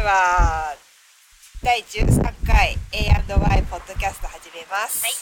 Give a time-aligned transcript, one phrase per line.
[0.00, 0.74] では
[1.62, 5.04] 第13回 A&Y ポッドキャスト始めます。
[5.04, 5.12] はい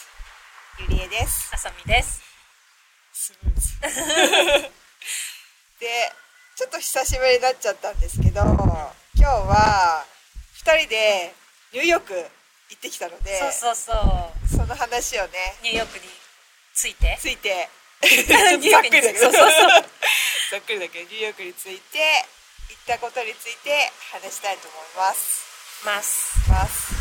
[0.89, 1.51] ゆりえです。
[1.53, 2.21] あさみです。
[5.81, 6.13] で、
[6.55, 10.05] ちょっと久しぶりになっちゃったんですけど、今日は
[10.63, 11.33] 2人で
[11.73, 12.13] ニューヨーク
[12.69, 13.91] 行ってきたので、そうそうそ
[14.45, 14.47] う。
[14.47, 16.05] その話をね、ニューヨークに
[16.73, 17.17] ついて。
[17.19, 17.67] ついて、
[17.99, 19.85] ざっくりだけど、そうそうそう
[20.51, 22.38] ざっくりだけど、ニューヨークについて、行
[22.77, 25.45] ったことについて話したいと思います。
[25.85, 26.49] ます。
[26.49, 26.93] ます。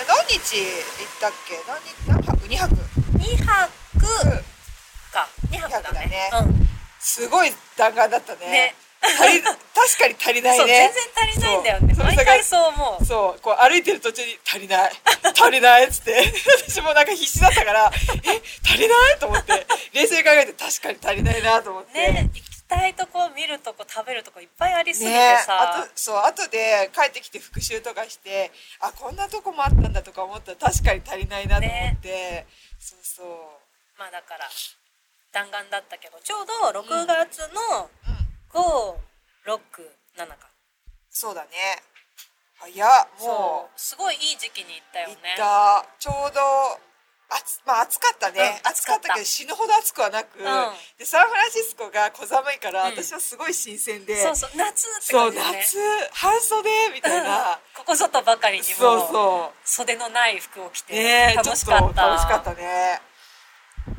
[0.00, 1.60] あ何日行ったっけ？
[1.68, 1.94] 何日？
[2.08, 2.74] 何泊 ?2 泊
[3.18, 3.70] 二泊
[4.24, 4.42] うん
[5.12, 5.28] か。
[5.50, 6.30] 二泊だ二泊だねね。
[6.98, 8.46] すごい弾丸だったね。
[8.50, 8.74] ね
[9.74, 10.44] 確かに足りう。
[10.44, 10.94] なんいね全。
[10.94, 11.94] 然足りないんだよね。
[11.94, 13.04] そう毎回そう思う。
[13.04, 14.92] そう、こう歩いてる途中に足りない。
[15.34, 16.32] 足りないっつって。
[16.68, 17.90] 私もなんか必死だったから、
[18.24, 19.18] え、足りない？
[19.18, 19.66] と思って。
[19.92, 21.92] 冷静に考えて確かに足りないなと思って。
[22.12, 25.86] ね、行きたいとこ、見るとこ、食べるとこいっぱいありすぎてねあさ。
[25.86, 32.46] とそう後で帰ってきて復習とかしてあこんなとこもあったんだとか思ったら確かに足りないなと思って、
[32.78, 33.26] そうそう
[33.98, 34.48] まあだから、
[35.32, 38.96] 弾丸だったけど、ちょうど6月のうん5、
[39.46, 39.58] 6、
[40.16, 40.48] 7か。
[41.10, 41.48] そうだね
[42.58, 43.80] 早っもそう。
[43.80, 45.36] すごいいい時期に行ったよう行ねっ。
[45.36, 46.40] たちょうど
[47.38, 49.14] 暑,、まあ、暑かったね、うん暑かった。
[49.14, 50.42] けど死ぬほど暑くはなく、ん。
[50.98, 52.96] でサンフランシスコが小寒いから、うん。
[52.96, 54.16] 私はすごい新鮮で。
[54.16, 55.58] そうそう、夏ってそう感じだね。
[55.58, 55.78] 夏
[56.12, 57.58] 半袖みたいな。
[57.74, 59.68] ここ外ばかりにそうもそう。
[59.68, 62.06] 袖のない服を着て楽しかった。
[62.08, 63.00] 楽しかったね。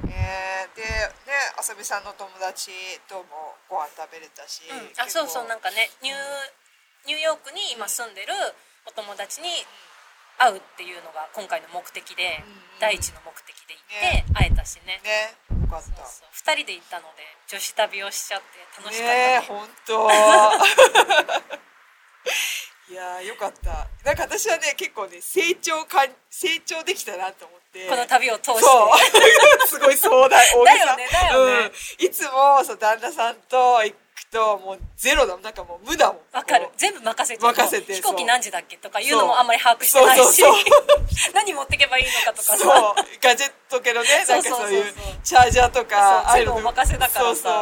[0.06, 0.88] ねえでね
[1.58, 2.72] あさみさんの友達
[3.10, 5.02] ともご飯食べれたし、うん。
[5.02, 6.18] あそうそうなんかかねニュー
[7.08, 8.32] ニューヨークに今住んでる
[8.88, 9.48] お友達に
[10.38, 13.84] 会うっていうのが今回の目的で、うん第一の目的で行っ
[14.28, 15.00] て会えたしね。
[15.08, 15.32] ね。
[15.56, 15.86] よかった。
[16.04, 16.36] そうそう。
[16.36, 20.12] 2人で行ったので女子旅をしちゃって楽しかったねえね本当。
[22.92, 23.88] いやーよかった。
[24.04, 27.88] なんか私はね結構ね成長か成長できたなと思って。
[27.88, 28.64] この旅を通して。
[28.64, 28.88] そう。
[29.68, 30.98] すごい壮大大げさ。
[30.98, 31.32] ねね。
[31.36, 31.72] うん、
[32.06, 33.98] いつもそう旦那さんと行く
[34.34, 36.18] ともうゼロだなんかもう無だもん。
[36.34, 36.68] わかる。
[36.76, 40.42] 全部任せて任せて飛行機何時だっけとかいうのもあんまり把握してないし。
[41.34, 42.58] 何持ってけばいいのかとかさ。
[42.58, 42.96] そう。
[43.22, 47.26] ガジェット系のねなんかそういうチャージャーとかああいうの全部お任せだからさ。
[47.26, 47.54] そうそう。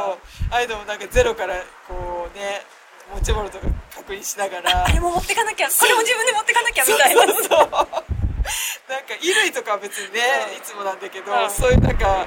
[0.49, 1.55] ああいうのもなんかゼロから
[1.87, 2.65] こうね
[3.13, 4.85] 持ち物とか確認しながら。
[4.85, 5.67] あれも持ってかなきゃ。
[5.67, 7.21] これも自分で持ってかなきゃみたいな。
[7.27, 7.47] そうそう。
[7.49, 10.21] なんか衣類とかは別にね、
[10.51, 10.57] うん。
[10.57, 11.49] いつもなんだけど、うん。
[11.51, 12.25] そういうなんか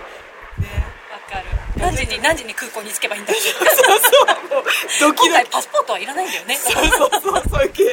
[1.20, 1.44] かる。
[1.76, 5.12] 何時に 何時に空港に着けばいいんだそうそう。
[5.12, 5.50] ドキドキ。
[5.50, 6.56] パスポートはいらないんだよね。
[6.56, 7.42] そうそうそう。
[7.50, 7.72] そういう。
[7.72, 7.84] 系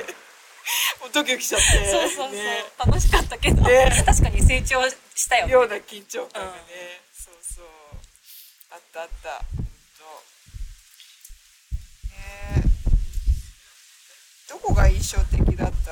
[1.01, 1.91] もうドキドキしちゃって。
[1.91, 2.65] そうそうそう、ね。
[2.77, 4.03] 楽しかったけど、ね。
[4.05, 5.53] 確かに成長したよね。
[5.53, 7.65] ような緊張感がね、そうそう。
[8.71, 9.41] あったあった。
[14.49, 15.91] どこが印象的だった？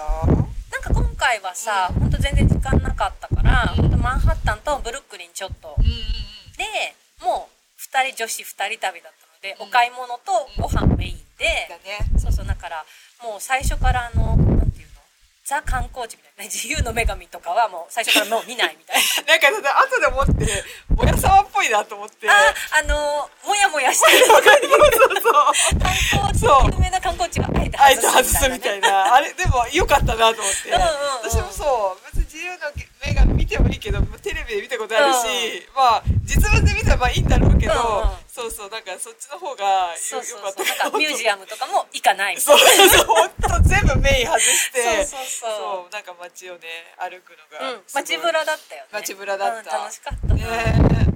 [0.69, 2.09] なんか今回はさ、ほん。
[2.09, 3.89] と全然時間なかったから、ほん。
[3.89, 5.91] とマンハッタンとブルックリンちょっと、うんうん。
[6.57, 12.19] でもう2人女子2人旅だったので、お買い物とご飯メインで、だね。
[12.19, 12.83] そうそうだから
[13.23, 14.99] もう最初からあのなんていうの？
[15.45, 16.43] ザ観光地みたいな。
[16.43, 19.35] ね自由の女神とかはもう最初からもう見ないみたいな。
[19.35, 20.63] なんかさ後で思って
[20.95, 22.29] もやさまっぽいなと思って。
[22.29, 22.33] あ
[22.79, 24.25] あのもやもやしてる。
[24.25, 26.71] そうそう観光地そう。
[26.71, 30.69] 有名な観光地があえて外外すすみたいみたいな、ね、なあれでも良かったなと思って。
[30.69, 31.29] うんうんうん。
[31.29, 32.05] 私もそう。
[32.05, 32.71] 別に自由の
[33.09, 38.19] 女神見てもいいけどテレビで見たことあるし、まあ実物で見たらまあいいんだろうけど、うんうん。
[38.27, 45.49] そうそうなんかそっちの方がよそうそうよかったミュージアムとかも行かないみたそいうそう本当全部メイン外してそうそうそう。
[45.49, 46.61] そうなんか街をね
[46.99, 48.89] 歩くのが、な、うん、街ぶらだったよね。
[48.93, 49.77] 街ぶらだった。
[49.77, 51.09] うん、楽しかったな、ね。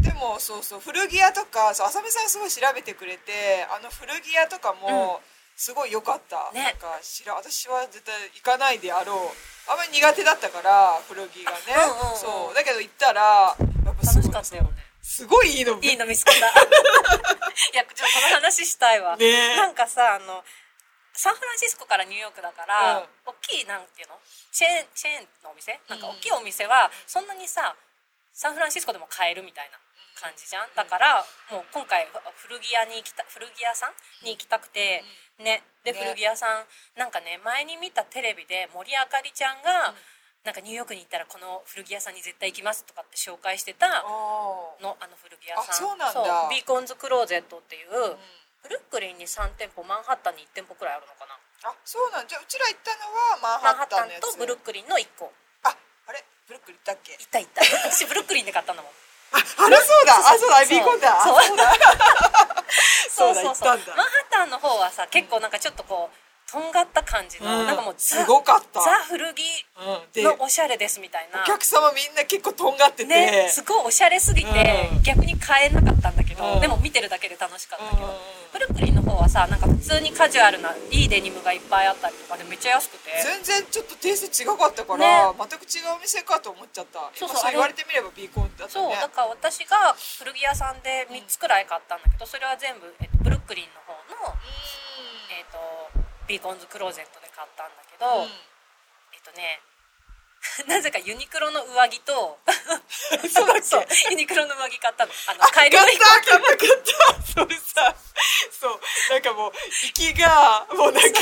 [0.00, 5.20] でもそうそう古着屋とかそう浅見さんすごい調べてくれてあの古着屋とかも
[5.56, 6.62] すごい良かった、ね。
[6.64, 9.18] なんか知ら私は絶対行かないであろう
[9.68, 12.16] あんまり苦手だったから古着がね、うんうんうん。
[12.18, 12.54] そう。
[12.54, 14.32] だけど行ったらやっぱすごい。
[14.32, 14.70] 楽しかったよね。
[15.02, 16.38] すごいいいのいいの見つけた。
[16.46, 19.56] いやちょっとこの話したいわ、ね。
[19.56, 20.44] なんかさあの
[21.12, 23.08] サンフランシスコからニューヨークだから、うん。
[23.26, 24.18] 大きいなんていうの？
[24.50, 25.78] チェーンチェーンのお店？
[25.88, 27.76] なんか大きいお店はそんなにさ
[28.32, 29.78] サンフランシスコでも買えるみたいな
[30.22, 30.70] 感じじゃん。
[30.78, 32.06] だからもう今回
[32.46, 35.02] 古着屋に行きた古着屋さんに行きたくて、
[35.42, 35.66] ね。
[35.82, 35.98] でね。
[35.98, 36.62] 古着屋さん
[36.94, 39.98] なんかね前に見たテレビで森あかりちゃんが、
[40.46, 44.06] なんかニューヨークに行ったらこの古着屋さんに絶対行きますとかって紹介してたあ
[44.78, 45.70] のあの古着屋さん。
[45.70, 46.46] あそうなんだ。
[46.50, 47.90] ビーコンズクローゼットっていう、
[48.62, 51.34] ブルックリンに3店舗マンハッタンに1店舗くらいあるのかな。
[51.34, 51.38] ー
[51.70, 55.30] あそうなんじゃあうちら行ったのはマンハッタンとブルックリンの1個。
[55.62, 56.22] ああれ？
[56.46, 57.14] ブルックリン行ったっけ？
[57.14, 57.62] 行った行った。
[57.90, 58.92] 私ブルックリンで買ったんだもん
[59.32, 60.18] ああれそうだ。
[60.18, 61.20] あそうだそうビーコンだ。
[61.20, 61.42] あそう。
[61.42, 61.72] そうだ。
[63.10, 63.54] そうだそう。
[63.54, 67.66] そうマンハッタンの方はさ結構なんかちょっとこうとんがった感じの、うん。
[67.66, 68.80] なんかもうザすごかった。
[68.82, 69.42] ザ古着
[70.16, 71.40] のおしゃれですみたいな。
[71.40, 75.02] お客様みんな結構とんがってて、ねすごいおしゃれすぎて、うん。
[75.02, 76.60] 逆に買えなかったんだけど、うん。
[76.60, 78.16] でも見てるだけで楽しかったけど、うん。
[78.52, 83.10] ブルックリンの方はさなんか普通にカジュアルないいデニムがいっぱいあったりとかでめっちゃ安くて。
[83.22, 85.36] 全然ちょっとテイスト違かったから、ね。
[85.38, 87.10] 全く違うお店かと思っちゃった。
[87.14, 94.34] そうそう言われてみればビーコンだったそうねだから私が古着屋さんで3つくらい買ったんだけどそれは全部、えっと、ブルックリンの方の、
[95.30, 95.58] えっと、
[96.26, 98.32] ビーコンズクローゼットで買ったんだけど、うん。
[99.12, 99.60] えっとね
[100.68, 102.38] なぜかユニクロの上着と
[103.68, 105.12] そうユニクロの上着買ったの。
[105.28, 107.42] あのあ帰りの買った買った買った。
[107.42, 107.94] それさ
[108.60, 108.80] そう。
[109.10, 109.52] なんかもう
[109.88, 111.20] 息がもうなんか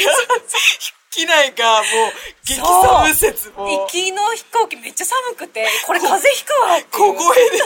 [1.10, 2.12] 機内がもう
[2.44, 3.68] 激寒説も。
[3.68, 6.90] 行きの飛行機めっちゃ寒くてこれ風邪ひくわっていう。
[6.90, 7.58] 小声で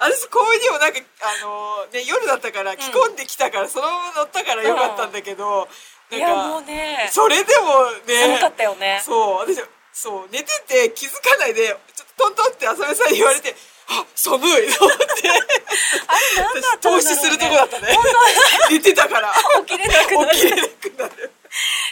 [0.00, 5.68] 私こういうにもなんかあのね夜だったから着込んできたから、そのまま乗ったからよかったんだけど、
[6.10, 7.08] いやなんかもうね。
[7.10, 8.38] それでもね。
[8.38, 9.00] 寒かったよね。
[9.04, 9.38] そう。
[9.38, 13.54] 私そう寝てて気づかないでちょっとトントンって浅見さんに言われて
[13.88, 15.04] あ寒いと思って。
[16.06, 17.98] あれ何だったんだろう、ね、投資するとこだったね。
[18.70, 19.32] 寝てたから。
[19.66, 20.30] 起きれなくなる。
[20.36, 21.32] 起きれなくなる。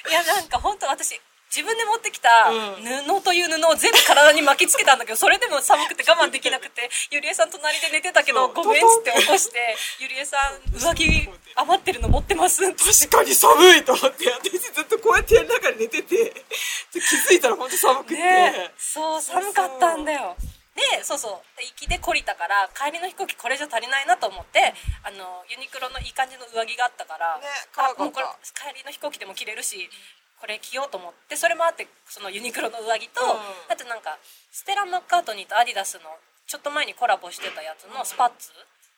[0.08, 1.20] いやなんか本当私
[1.50, 3.18] 自分で持ってきたうん。
[3.18, 16.44] 布という布を全部体に巻きつけたんだけどそれでも寒くて我慢できなくて ゆりえさん隣で寝てたけどごめんっつって起こしてゆりえさん上着余ってるの持ってます確かに寒いと思って私ずっとこうやってやる中で寝てて
[16.92, 20.36] 気づいたら本当寒くて、ねそう寒かったんだよ。
[20.74, 21.60] でそうそう。
[21.60, 24.72] 行きで懲りたから帰りの飛行機これじゃ足りないなと思って
[25.02, 28.02] あのユニクロのいい感じの上着があったから、ねかった。
[28.02, 29.90] あもうこれ帰りの飛行機でも着れるし
[30.40, 33.28] これ着ようと思ってそれもあってそのユニクロの上着と、うん。
[33.68, 34.18] あとなんか
[34.50, 36.00] ステラ・マッカートニーとアディダスの
[36.46, 38.50] ちょっと前にコラボしてたやつのスパッツ、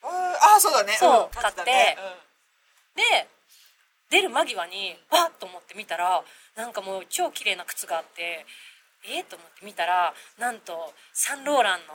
[0.03, 0.09] うん。
[0.09, 0.93] あそうだね。
[0.97, 1.29] そうん。
[1.29, 1.59] 買って。
[1.59, 1.97] たね。
[2.95, 3.27] で
[4.09, 6.23] 出る間際にバッと思って見たら
[6.55, 8.45] なんかもう超綺麗な靴があって
[9.05, 11.93] えー、と思って見たらなんとサンローランの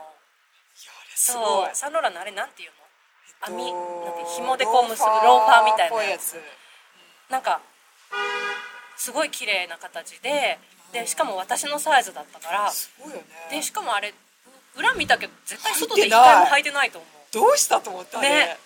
[1.14, 3.56] そうサンローランのあれなんていうの？
[3.56, 6.36] 網えっとなんて紐でこう結ぶローファーみたいなやつ。
[7.30, 7.60] なんか
[8.98, 10.58] すごい綺麗な形で
[10.92, 12.70] でしかも私のサイズだったからね。
[13.50, 14.12] でしかもあれ
[14.76, 17.10] 裏見たけど絶対外で一回も履いてないと思う。
[17.32, 18.20] どうしたと思った？
[18.20, 18.58] ねね。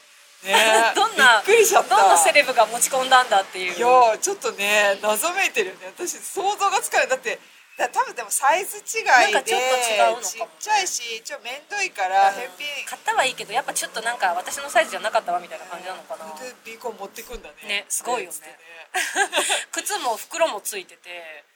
[0.44, 0.93] ね。
[0.94, 3.76] どんなどんなセレブが持ち込んだんだっていう。
[3.76, 5.87] いやちょっとね謎めいてるよね。
[5.96, 7.08] 私想像がつかない。
[7.08, 7.38] だって
[7.82, 10.25] だ多分でもサイズ違いでなんかちょっと違うのかもね。
[10.25, 12.34] ちっちゃいしちょっと面倒いからうん。
[12.34, 16.25] 返品買ったはいいけどやっぱちょっとなんか私のサイズじゃなかったわみたいな感じなのかな。
[16.38, 17.82] でビーコン持ってくんだね。
[17.82, 18.32] ねすごいよね。
[18.32, 18.49] つって
[19.82, 21.08] 靴も袋もついてて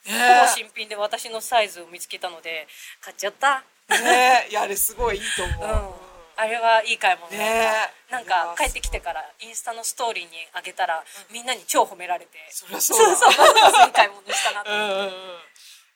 [0.06, 0.40] ね。
[0.40, 2.66] ほぼ新品で私のサイズを見つけたので
[3.00, 3.62] 買っちゃった。
[3.88, 4.00] ね。
[4.00, 5.66] ねいやあれすごいいいと思う。
[5.66, 5.88] ん。
[5.90, 5.94] う、
[6.36, 7.92] あれはいい買い物だね。
[8.10, 12.38] なんか帰ってきてからインスタのストーリーにあげたらみんなに超褒められて。
[12.50, 13.16] そりゃそうだ。
[13.16, 13.46] そうそう
[13.86, 15.12] いい買い物したなとうんうんうん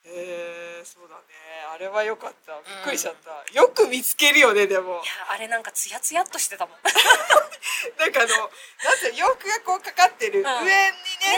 [0.05, 1.23] えー、そうだね。
[1.75, 2.53] あれは良かった。
[2.57, 4.93] びっくりしちゃった、よく見つけるよねでも。
[4.93, 6.77] いやあれなんかツヤツヤっとしてたもん。
[7.99, 10.45] なんかあのなんて洋服がこうかかってる、ん。
[10.45, 10.77] 上にね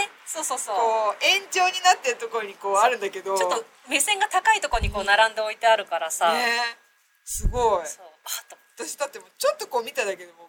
[0.06, 0.76] ねそうそうそう。
[0.76, 3.36] こう円状になってるところにこうあるんだけど。
[3.36, 6.78] ちょっと目線が高いところにこう並んで置いてあるからさ、ね。
[7.24, 7.86] すごい。
[7.86, 8.06] そう。
[8.24, 10.48] あと私だってもうちょっとこう見ただけでも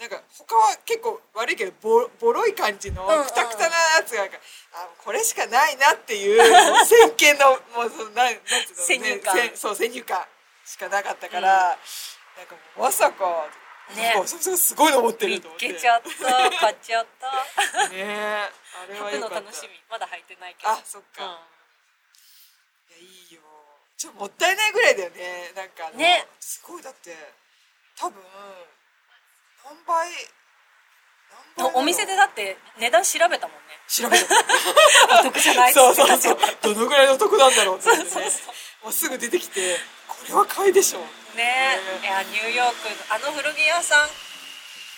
[0.00, 3.24] なんか他は結構悪いけどボボロい感じのうんうん。
[3.24, 4.26] くたくたなやつがあ
[4.74, 6.40] あこれしかないなっていう
[6.84, 9.36] 先見のもうそのなんなんていうの先入観。
[9.36, 10.24] せそう先入観
[10.64, 11.76] しかなかったから、
[12.38, 13.48] なんかもうまさか
[13.94, 14.14] ね。
[14.14, 15.72] なんかそそすごいの持ってると思って。
[15.72, 17.88] けちゃった買っちゃった。
[17.90, 20.70] ねあれは履くの楽しみまだ履いてないけど。
[20.70, 21.32] あそっか、うんい
[22.92, 23.40] やいいよ。
[23.96, 25.52] ちょっともったいないぐらいだよね。
[25.54, 26.26] なんかね。
[26.40, 27.16] すごいだって
[27.96, 28.22] 多分
[29.64, 30.10] 何倍？
[31.74, 33.78] お店でだって値段調べたもんね。
[33.86, 34.24] 調べた。
[35.20, 35.72] お得じゃない？
[35.72, 36.38] そうそうそう。
[36.62, 38.10] どのぐらいの得なんだろうって思ってね。
[38.10, 38.54] そうそう
[38.84, 39.78] もうすぐ出てきて
[40.08, 41.06] これは買いでしょね。
[41.34, 41.78] ね。
[42.02, 44.14] いやニューヨークあの古着屋さんこ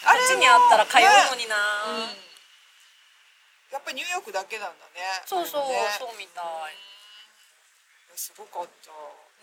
[0.06, 1.56] あれっちにあったら通うのにな、
[1.86, 2.00] うん。
[3.72, 5.00] やっぱりニューヨークだけなんだね。
[5.26, 5.96] そうそう、ね。
[5.98, 6.44] そうみたい。
[6.44, 6.46] い
[8.10, 8.92] やすごかった。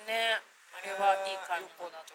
[0.07, 0.39] ね。
[0.73, 2.13] あれはいい買い物だった、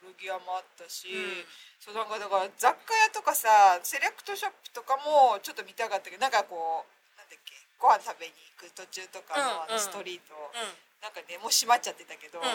[0.00, 1.44] 古着屋もあったし、うん。
[1.78, 9.78] そうなんかだから雑貨屋とかさセレクトショップとかもちょっと見たかったけどなんかこうなんだっけご飯食べに行く途中とかのあうんうん。
[9.78, 10.74] のストリート、うん。
[11.02, 12.46] なんかねもう閉まっちゃってたけど、うん。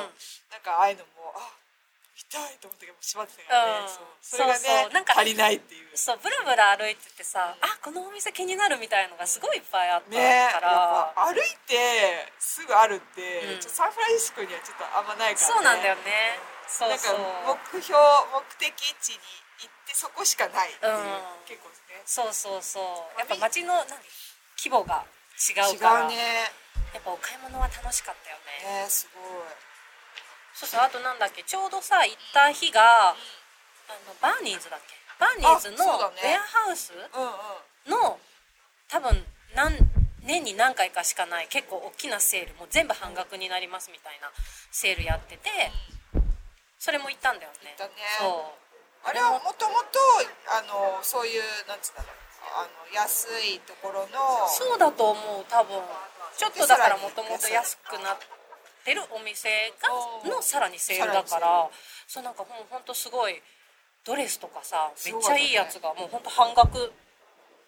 [0.51, 1.55] なんかああいうのもあ
[2.13, 3.89] 見たいと思ったけど閉まってたからね、うん。
[3.89, 4.05] そう。
[4.21, 5.89] それがねなんか足りないっていう。
[5.97, 13.59] そうブラブラ歩いててさ、あこのお店気になるみたいのがすごいいっぱいあったから、ぱ歩いてすぐあるって、うん。
[13.59, 17.21] ちょサンフランシスコにはちょっとあんまないから、ね、そうなんだよねそうなんかそう
[17.77, 17.93] 目標
[18.33, 19.21] 目的地に
[19.61, 21.45] 行ってそこしかないっていう、うん。
[21.45, 22.01] 結構ね。
[22.05, 22.81] そうそうそ
[23.13, 23.19] う。
[23.19, 24.01] やっぱ街の何
[24.57, 25.05] 規模が
[25.37, 26.01] 違うから。
[26.01, 26.49] 違うね。
[26.93, 28.83] やっぱお買い物は楽しかったよね。
[28.85, 29.23] ねすごい。
[30.53, 33.15] そうそうあとなんだっけちょうどさ行った日が、あ
[34.09, 34.93] のバーニーズだっけ？
[35.19, 36.91] バーニーズのウェアハウス
[37.87, 38.19] の
[38.89, 39.25] 多分
[39.55, 39.77] 何
[40.21, 44.29] 年に何回かしかない結構大きなセールもう全部半額になりますみたいな
[44.71, 45.49] セールやってて
[46.83, 47.79] それも行ったんだよね。
[47.79, 47.95] 行ったね。
[48.19, 49.07] そう。
[49.07, 49.55] あれはも。
[49.55, 50.03] ともと
[50.51, 52.11] あのそういうなんつうんだろう
[52.59, 54.19] あの安いところの
[54.51, 55.79] そうだと思う多分。
[56.35, 58.17] ちょっとだからもともと安くなっ
[58.83, 59.87] てるお店が
[60.25, 60.29] うん。
[60.29, 61.71] のさらにセールだかさら
[62.05, 63.39] そうなんかほんほんとすごい
[64.03, 66.91] ドレスとかさめっちゃいいやつがもうほんと半額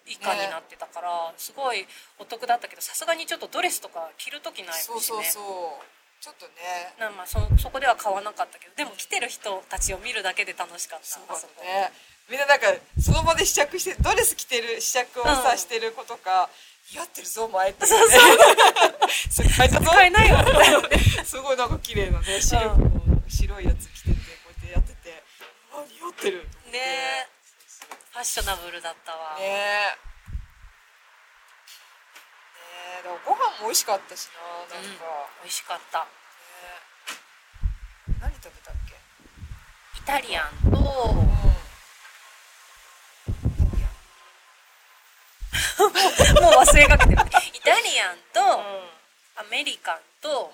[0.04, 1.86] 以下になってたからすごい
[2.18, 4.84] お得だったけどさすがにちょっとドレスとか着る時ないしね。
[4.84, 6.94] そうそうそうちょっとね。
[6.98, 11.92] なまあそそこでは買わなかったけどでも来てる人たちを見るだけで楽しかったそうね。
[12.28, 12.66] みんななんか
[13.00, 16.50] その場で試着してドレス着てる試着をさ、うんしてる子とか
[16.92, 18.08] 似合ってるぞ前って、ね、そう
[19.30, 19.90] それ変 えたぞ。
[19.90, 20.36] 買えないよ
[21.24, 25.22] すごいなんか綺麗なねシルクの白いやつ着ててこうやってやってて。
[25.72, 26.78] あ似合ってると思って。
[26.78, 27.28] ね。
[28.12, 29.44] ファッショナブルだったわ、ね。
[29.44, 29.96] えね
[33.00, 34.28] えだからご飯も美味しかったし
[34.70, 36.04] ななんか、ね美味しかった。
[38.20, 38.94] 何食べたっけ？
[39.96, 40.50] イタリアン。
[40.72, 41.16] とうん
[46.42, 47.22] もう忘れかけてる。
[47.54, 48.40] イタリアンと
[49.36, 50.52] アメリカンと。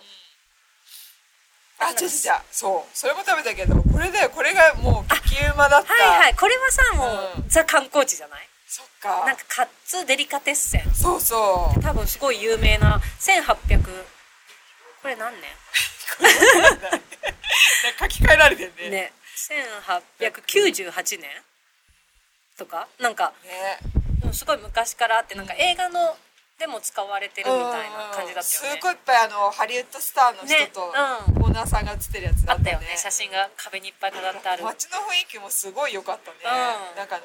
[1.78, 2.10] あ違う違う違う
[2.50, 2.96] そう。
[2.96, 5.94] それも食べたけどこれだよこれがもう激うまだった。
[5.94, 6.34] はいはい。
[6.34, 7.48] これはさもう、うん。
[7.48, 8.46] ザ観光地じゃない？
[8.68, 9.24] そっか。
[9.24, 10.94] なんかカッツデリカテッセン。
[10.94, 11.80] そうそう。
[11.82, 14.04] 多分すごい有名な1800
[15.02, 15.42] これ何年？
[17.98, 18.90] 書き換えられてんね。
[18.90, 19.12] ね。
[20.30, 21.28] 1898年
[22.56, 22.88] とか？
[23.00, 23.78] なんかね。
[24.24, 26.16] うんすごい昔からあってなんか映画の
[26.58, 28.78] でも使われてるみたいな感じだったよね。
[28.78, 30.70] すごいいっぱいあのハリウッドスターの人ね。
[30.72, 31.42] と、うん。
[31.42, 32.86] オーナーさんが写ってるやつだあったよね。
[32.86, 34.64] ね写真が壁にいっぱい飾ってある。
[34.64, 36.96] 街の雰囲気もすごい良かったね、うん。
[36.96, 37.18] なんか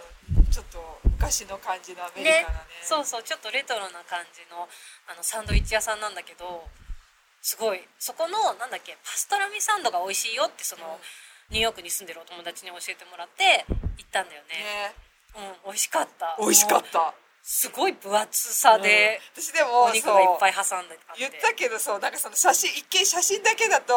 [0.49, 2.81] ちょっと昔の感じのアメリカなね。
[2.81, 3.23] そうそう。
[3.23, 4.67] ちょっとレトロな感じの
[5.05, 6.65] あのサンドイッチ屋さんなんだけど
[7.47, 7.79] すごい。
[7.97, 10.99] そこのなんだっけパストラミサンドが美味しいよってその、
[11.47, 13.63] ニューヨークに住んでるお友達に教えてもらって
[13.95, 14.91] 行ったんだよね。
[14.91, 15.55] ね。
[15.63, 16.35] うん美味しかった。
[16.43, 17.15] 美味しかった。
[17.47, 19.41] すごい分厚さで、うん。
[19.41, 23.95] 私でもお肉がいっぱいい挟んで言ったけどそうなんかその写真一見写真だけだと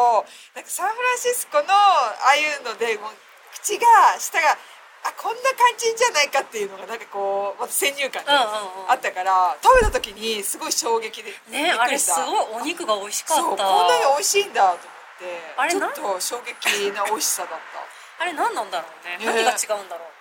[0.55, 3.19] なんかサンフランシスコのああいうのでもう
[3.59, 4.55] 口が舌が
[5.03, 8.91] あこんな感じじゃないかっていうのがなんかこうまた先入観うんうんうん。
[8.91, 14.77] あったから、食べた時にすごい衝撃でびねあれすごいお肉が美味しかそうったこんなに美味しいんだと思っ
[15.19, 17.59] てあれなんちょっと衝撃な美味しさだっ
[18.21, 19.17] あれ何なんだろうね。
[19.17, 19.25] ね。
[19.25, 20.11] 何が違うんだろう。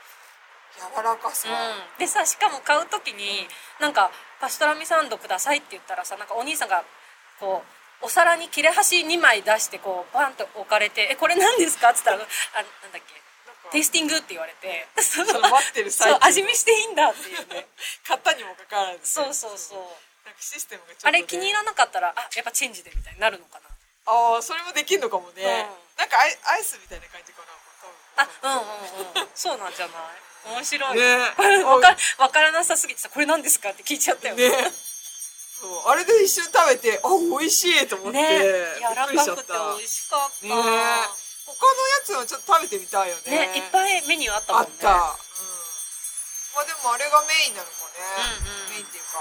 [0.81, 3.47] た柔らかさ、うん、でさしかも買う時に
[3.79, 4.11] なんか
[4.41, 6.83] パストラミサンドくださいって言ったらさなんかお兄さんが
[7.39, 7.63] こ
[8.03, 12.25] うお皿に切れ端2枚出してこうバンと置かれて「えこれ何ですか?」っつったら「あな
[12.89, 13.21] んだっけ？
[13.71, 17.67] テイスティング」って言われてそその待ってる最味見していいんだっていうね。
[18.07, 18.99] 買ったにもかかわらず。
[18.99, 19.79] ね、そうそうそう。
[20.27, 23.69] なんかシステムがちょっと、あれ気に入らなかったらあやっぱチェンジでみたいになるのかな。
[24.07, 25.99] ああそれもできるのかもね、うん。
[25.99, 27.51] なんかアイアイスみたいな感じかな
[28.17, 29.31] あうんうんうん。
[29.35, 30.55] そうなんじゃない？
[30.55, 30.99] 面白い。
[30.99, 31.33] ね。
[31.37, 34.51] これ分か分からなさすぎてさ「これ何ですか?」って聞いちゃったよね。
[35.61, 35.89] そう。
[35.89, 38.39] あれで一瞬食べてあ美味しいと思って、ね。
[38.79, 40.47] 柔らかくて美味しかった。
[40.47, 41.09] ね
[41.55, 43.53] 他のやつもちょっと食べてみたいよね。
[43.53, 44.69] ねいっぱいメニューあったもんね。
[44.71, 44.99] あった、うん、
[46.55, 48.03] まあでもあれがメインなのかね、
[48.39, 49.19] うんうんメインっていうか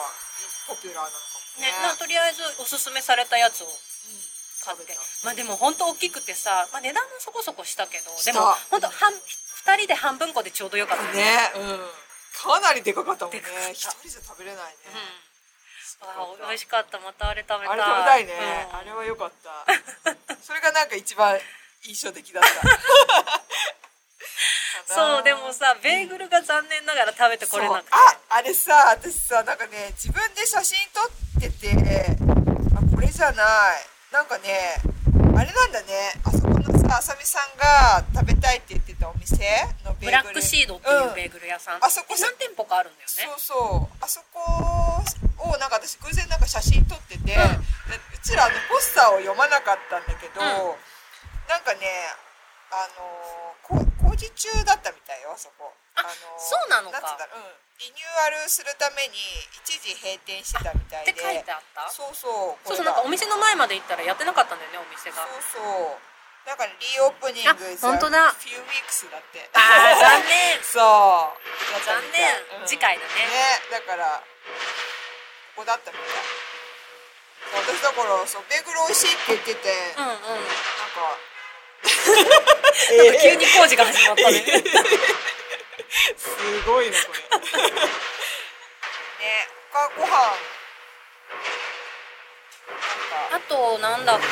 [0.69, 1.71] ポピュラーなのかもね。
[1.71, 4.39] ね、なとりあえずおすすめされたやつを買って。
[4.59, 11.03] 食べたまあでも本当大きくてさ、まあ、値段もそこそこしたけどでも本当半2人で半分こでちょうどよかった。
[11.03, 11.24] うんね。
[11.55, 11.79] うん。
[12.36, 13.41] かなりでかかったもんね。
[13.71, 14.91] 一人じゃ食べれないね、
[16.01, 17.00] うん、あ美味しかった。
[17.00, 17.79] またあれ食べたい。
[17.79, 18.77] あれ食べたいね、うん。
[18.77, 19.67] あれは良かった。
[20.43, 21.39] それがなんか一番
[21.86, 22.50] 印象的だった。
[24.89, 27.89] そうでもさベーグルが残念ながら食べてこれなくて。
[27.91, 31.09] ああれさ私さなんかね自分で写真撮っ
[31.41, 31.69] てて
[32.75, 33.45] あこれじゃない。
[34.12, 34.81] なんかね
[35.38, 36.13] あれなんだね。
[36.25, 39.38] あそこのさあさみさんが食べたいって言ってたお店
[39.86, 40.05] のベーグル。
[40.05, 43.13] ブラックシードっていうベーグル屋さん、あそこえ何店舗かあるんだよね。
[43.15, 43.95] そうそう。
[44.01, 44.41] あそこ
[45.38, 47.38] をなんか私偶然なんか写真撮ってて、でう
[48.24, 50.75] ちらあのポスターを読まなかったんだけど、うん
[51.50, 51.82] なんかね
[52.70, 55.74] あのこ工事中だったみたいよあそこ。
[55.98, 57.01] あのそうなのか。
[57.01, 59.18] んつうんだろう、うん、リニューアルするために
[59.65, 61.12] 一時閉店してたみたいで。
[61.12, 61.89] って書いてあった？
[61.89, 62.68] そうそう。
[62.70, 65.25] そうそうなんかお店の前まで行ったらやってなかったんだよねお店が。
[65.25, 65.98] そうそう。
[66.46, 68.29] なんかねリーオープニングあ本当だ。
[68.38, 69.50] few weeks だって。
[69.53, 70.62] あー残念。
[70.63, 71.34] そう。
[71.82, 72.20] 残みた。
[72.22, 72.68] い念。
[72.70, 73.25] 次回だね。
[73.25, 74.22] ねだから
[75.58, 76.08] ここだったみたい。
[77.65, 80.13] 私だからそうベーグル美味しいって言ってて、うんうん。
[80.13, 80.22] なん
[80.94, 81.18] か
[82.98, 84.39] なんか急に工事が始まったね。
[86.17, 87.19] すごいねこれ。
[87.69, 90.36] ね他ご飯。
[93.31, 94.25] あとなんだっけ？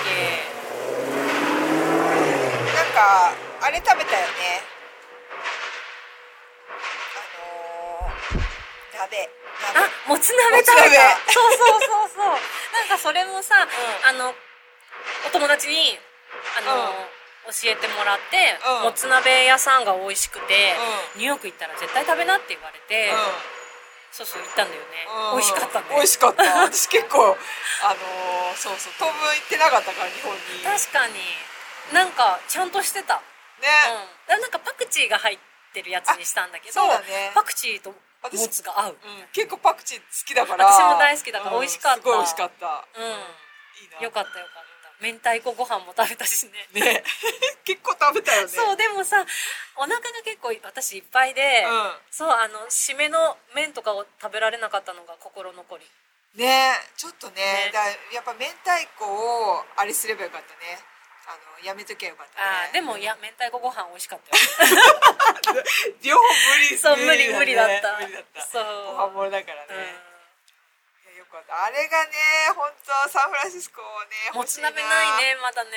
[2.75, 4.63] なんかあれ食べたよね。
[7.15, 9.29] あのー、鍋。
[9.73, 9.79] 鍋。
[9.79, 11.17] あもつ鍋食べた。
[11.31, 12.25] そうそうそうそう。
[12.25, 13.67] なんかそれもさ、
[14.03, 14.33] あの
[15.27, 15.99] お友達に
[16.57, 17.09] あの、
[17.47, 18.83] 教えてもらって、うん。
[18.83, 20.75] もつ鍋屋さんが美味しくて、
[21.15, 23.57] ニューヨーク行ったら絶対食べなって言われて、うん。
[24.11, 25.39] そうそう行ったんだよね、うん。
[25.39, 25.85] 美味しかったね。
[25.91, 26.43] 美味しかった。
[26.65, 27.37] 私結構
[27.83, 30.63] あのー、そうそう当分行ってなかったから日本に。
[30.63, 31.21] ね確かに。
[31.93, 33.21] なんかちゃんとしてた。
[33.21, 34.41] うん。
[34.41, 35.39] なんかパクチーが入っ
[35.73, 37.31] てるやつにしたんだけどね。
[37.33, 38.97] パクチーとも私つが合う。
[39.03, 40.65] うん、結構パクチー好きだから。
[40.65, 42.01] 私も大好きだから美味しかった。
[42.01, 42.87] すごい美味しかった。
[42.95, 43.05] うん。
[43.05, 43.99] いいな。
[44.01, 46.51] よかったよかった明太子ご飯も食べたしね。
[46.73, 47.03] ね。
[47.63, 48.47] 結構食べたよね。
[48.47, 49.25] そうでもさ
[49.75, 51.99] お腹が結構私いっぱいで、うん。
[52.09, 55.85] そうあの締めの麺とかを食べられなかったのが心残り。
[56.35, 56.73] ね。
[56.95, 57.71] ちょっとねね。
[57.73, 60.79] だやっぱ明太子をあれすればよかったね。
[61.27, 62.47] あのやめときゃよかったね。
[62.47, 65.63] あーでもいや明太子ご飯美味しかったよ。
[66.01, 66.77] 両方無理。
[66.77, 67.97] そう無理無理だねった。
[67.99, 68.41] 無理だった。
[68.41, 68.63] そう。
[68.63, 69.67] ご飯もりだからね、
[70.11, 70.16] うん
[71.37, 75.69] かったあれがね本当サンフランシスコねもつ鍋ないねまだね。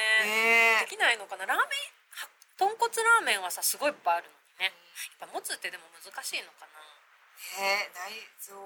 [0.81, 1.45] ねできないのかな。
[1.45, 4.73] ラーメンは豚骨ラーメンはさすごいいっぱいあるのにね。
[5.21, 6.81] やっぱもつってでも難しいのかな。
[7.61, 8.57] ね内臓。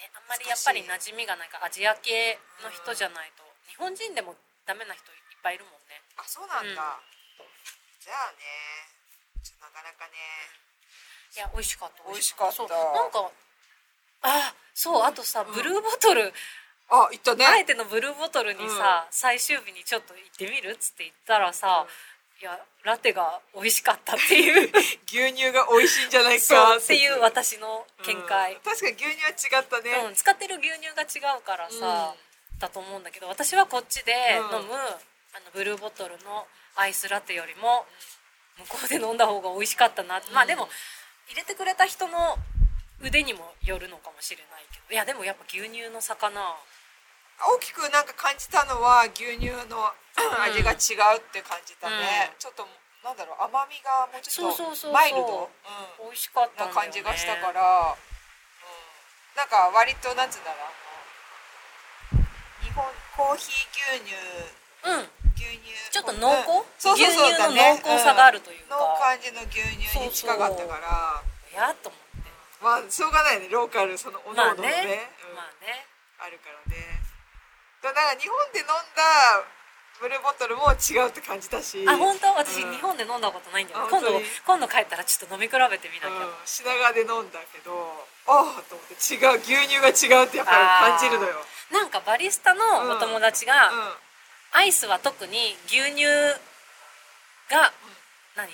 [0.00, 1.60] ね、あんまりやっぱり馴染みがないか。
[1.60, 4.32] らアジア系の人じゃないと、日本人でも
[4.64, 6.00] ダメな人いっぱいいるもんね。
[6.16, 7.44] あそうなんだ、うん。
[8.00, 8.88] じゃあね
[9.60, 10.16] なかなかね。
[11.36, 12.64] いや美味しかった美味しかった。
[12.64, 13.28] なんか
[14.22, 16.32] あそうあとさブルーボトル、
[16.90, 17.46] あ行ったね。
[17.46, 21.86] あえてのブルーボトルにさ、最終日にちょっと行ってみるっつって言ったらさ、
[22.40, 24.70] いやラテが美味しかったっていう。
[25.06, 27.20] 牛乳が美味しいんじゃないかっていう。
[27.20, 28.54] 私の見解。
[28.54, 32.14] うん、確かに牛乳は違ったね、うん使ってる牛乳が違うからさ、
[32.58, 34.60] だと思うんだけど私はこっちでうん。
[34.62, 37.86] 飲む、あのブルーボトルのアイスラテよりも
[38.58, 40.68] 向こうで飲んだ方が美味しかったな、まあでも
[41.28, 42.36] 入れてくれた人の
[43.00, 44.92] 腕にもよるのかもしれないけど。
[44.92, 46.40] いやでもやっぱ牛乳の魚。
[47.40, 49.80] 大きくなんか感じたのは牛乳の
[50.44, 51.96] 味が違うって感じたね、
[52.28, 52.36] うん。
[52.36, 52.68] ちょっと
[53.00, 54.92] なんだろう甘みがもうちょっそうそうそうそう。
[54.92, 55.48] とマイルド？
[56.04, 56.12] うん。
[56.12, 62.28] 美味しかったな感じがしたから、うん、なんか割となんつうんだろう
[62.60, 62.84] 日本
[63.16, 64.12] コーヒー牛乳。
[64.84, 65.08] うん。
[65.32, 65.72] 牛乳。
[65.88, 66.60] ちょっと濃厚？
[66.60, 66.68] うん。
[66.76, 68.76] そうそうそう牛乳の濃厚さがあるというか。
[68.76, 68.84] ん。
[68.84, 71.24] の感じの牛乳に近かったから。
[71.56, 72.09] やっと思って
[72.60, 75.36] まあしょうがないねローカルそのおのまあおののね,、ねうん。
[75.36, 75.86] まあね。
[76.20, 77.00] あるからね。
[77.82, 79.44] だから日本で飲んだ
[80.00, 81.84] ブルーボトルも違うって感じたし。
[81.88, 82.28] あ本当？
[82.36, 82.72] 私、うん。
[82.72, 84.08] 日本で飲んだことないんだよ、あ今度
[84.44, 87.72] 今度帰ったらちょっと飲み比べてみなきゃ、うん、品川で飲んだけど
[88.28, 90.52] ああと思って違う牛乳が違うってやっぱ
[90.92, 91.40] り感じるのよ。
[91.72, 92.60] なんかバリスタの
[92.92, 94.60] お友達が、うん。
[94.60, 96.04] アイスは特に牛乳
[97.48, 97.72] が、
[98.36, 98.50] 何？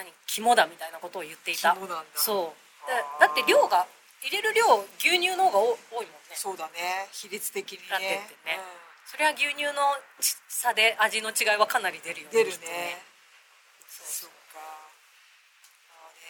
[0.00, 1.76] 何肝だみたいなことを言っていた。
[2.16, 3.20] そう。
[3.20, 3.84] だって量が
[4.24, 4.64] 入れる量
[4.96, 6.32] 牛乳の方が多多いもんね。
[6.34, 7.08] そうだね。
[7.12, 8.24] 比率的にね。
[8.24, 8.56] ってね。
[8.56, 8.60] う
[9.04, 13.04] それは牛乳のち差で味の違いはかなり出るよん出るきっとね。
[13.88, 14.60] そうそっか。
[14.60, 16.24] ああね。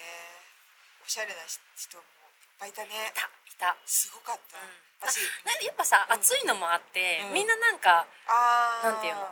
[1.05, 2.89] おしゃれな人もいっぱいいたね。
[2.91, 3.31] いたい
[3.61, 4.67] た、すごかった、うん、
[5.07, 5.21] 私。
[5.67, 6.17] やっぱさ、うん。
[6.17, 7.35] 暑いのもあって、うん。
[7.35, 8.91] みんななんかあー。
[8.91, 9.21] なんていうの？
[9.21, 9.29] ど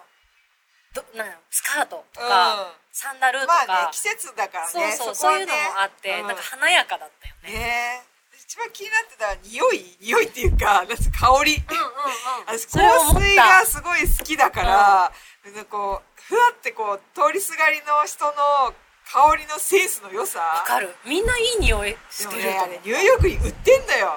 [1.14, 2.88] なんスカートとか、うん。
[2.92, 6.26] サンダルとか、まあね季節だからねそうそうそういうのもあって、うん。
[6.26, 7.52] なんか華やかだったよね。
[7.52, 8.02] ね
[8.48, 9.96] 一番気になってた匂い。
[10.00, 12.58] 匂いっていうかなんつう香り、うんうんうん。
[13.12, 15.12] 香水がすごい好きだから、
[15.44, 18.74] なんかこうふわってこう通りすがりの人の
[19.10, 20.40] 香りのセンスの良さ。
[20.40, 20.94] わかる。
[21.06, 22.80] みんないい匂いしてるね。
[22.84, 24.12] ニューヨークに売ってんだよ。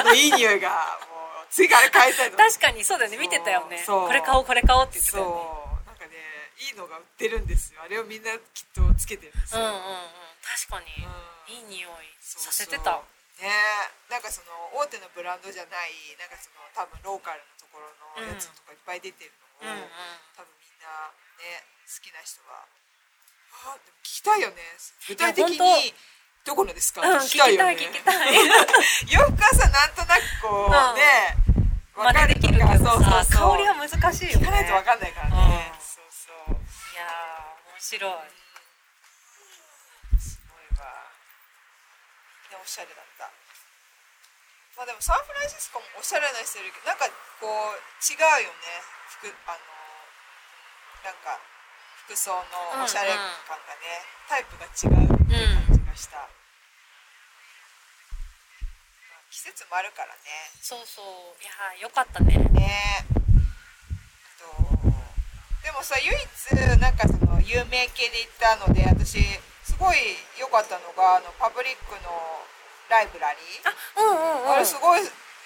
[0.00, 0.70] あのいい匂いが。
[0.70, 2.36] もう次から買いたいの。
[2.42, 3.16] 確かにそうだよね。
[3.16, 3.82] 見てたよね。
[3.86, 4.06] そう。
[4.08, 5.63] これ買おうこれ買おうって言ってたそよね
[6.60, 7.82] いいのが売ってるんですよ。
[7.82, 10.10] あれをみんなきっとつけてるんですよ、うんうんうん。
[10.44, 11.74] 確かに、うん。
[11.74, 12.52] いい匂いそうそう。
[12.52, 13.02] させてた
[13.42, 13.50] ね。
[14.10, 17.90] なんかその大手のブランドじゃないなんかその多分ローカルのところ
[18.22, 19.90] のやつとかいっぱい出てるのを、うんうん。
[20.38, 21.10] 多分みんな
[21.42, 22.62] ね好きな人は。
[23.66, 24.62] あでも聞きたいよね。
[25.06, 25.58] 具体的に
[26.44, 27.74] どこのですか、うん聞きたいよね。
[27.74, 28.70] 聞きたい聞きたい。
[29.10, 31.34] 洋服はさなんとなくこう、ね
[31.94, 33.50] 真似できるけどわかさるとかそうそうそう。
[33.54, 34.42] 香りは難しいよね。
[34.42, 35.63] 聞かないとわかんないからね、
[36.00, 36.36] うんそう。
[37.84, 38.16] 白い。
[40.16, 41.12] すごいわ。
[42.48, 43.28] みんなおしゃれだった。
[44.74, 47.04] まあでもサンフランシスコもおしゃれな人いるけどなんか
[47.38, 47.52] こう
[48.02, 48.82] 違うよね。
[49.20, 49.60] 服あの
[51.04, 51.38] なんか
[52.08, 52.40] 服装の
[52.82, 53.12] おしゃれ
[53.46, 56.32] 感がね、タイプが違うっていう感じがした、まあ
[59.30, 60.48] 季節もあるからね。
[60.58, 61.36] そうそう。
[61.38, 61.44] い
[61.78, 62.40] やよかったね。
[62.50, 63.04] ね。
[63.12, 63.20] と
[65.64, 69.18] でもさ唯一なんかその有名系で行ったので私
[69.64, 69.96] すごい
[70.38, 72.12] 良かったのがあのパブリックの
[72.92, 73.64] ライブラリー。
[73.64, 74.52] あうんうんうん。
[74.52, 75.00] あれすごい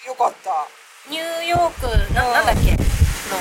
[0.07, 0.67] 良かった。
[1.09, 2.75] ニューヨークなうんなんだっけ？
[2.75, 3.39] の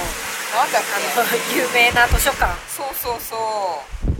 [0.53, 2.53] なんだっあのけ 有名な図書館。
[2.69, 4.11] そうそうそう。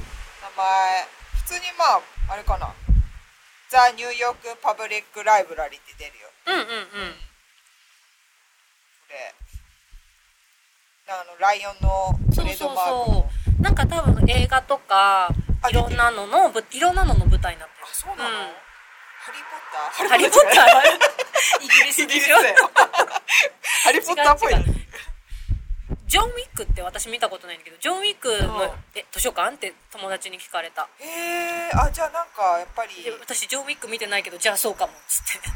[0.41, 1.07] 名前
[1.45, 2.01] 普通にまあ
[2.33, 2.73] あれかな。
[3.69, 6.29] ザ・ニューヨーク・パブリック・ライブラリーって出るよ。
[6.47, 6.63] うんうん。
[6.63, 7.13] うん。
[9.07, 9.35] これ
[11.09, 13.61] あのライオンのトレードそうそうマークのそう。
[13.61, 15.27] なんか多分映画とか
[15.61, 17.85] あいろんなののぶいろんなのの舞台になってる。
[17.85, 18.35] あそうなの、うん。
[18.37, 20.09] ハリー・ポッター？
[20.09, 21.63] ハリー・ポッター？
[21.63, 22.37] イギリスでしょ？
[23.83, 24.55] ハリー・ポッターっぽい。
[26.07, 30.87] ジョン・ウィックって私見たことないんだけどジョン・ウィックの、うんえ図書館って友達に聞かれた。
[30.99, 35.47] へえあじゃあなんかやっぱりで私ジョン・ウィック見てないけどじゃあそうかもっつって。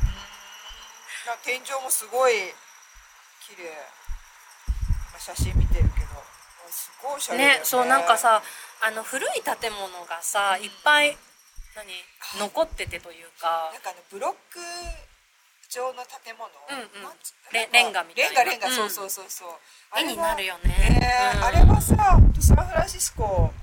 [1.28, 2.34] な天井もすごい
[3.48, 3.68] 綺麗。
[3.70, 4.01] 今
[5.22, 7.60] 写真見てるけどあすごいおしゃれだよね。
[7.60, 8.42] ねそうなんかさ
[8.82, 11.16] あの古い建物がさいっぱい
[11.78, 11.86] 何
[12.42, 13.70] 残っててというか。
[13.72, 14.60] なんかあのブロック
[15.70, 17.04] 状の建物、うんうん。
[17.06, 18.44] なんつレレンガみたいな。
[18.44, 18.90] レンガレンガ、うん。
[18.90, 19.56] そうそうそうそう。
[19.96, 20.68] 絵になるよね。
[20.68, 21.08] ね
[21.38, 21.44] うん。
[21.46, 23.54] あれはさサンフランシスコ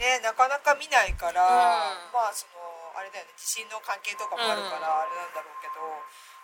[0.00, 2.10] ねなかなか見ないから、ん。
[2.10, 2.58] まあその
[2.98, 5.78] あれだよね地震の関係とかもあるからあれなんだろうけど、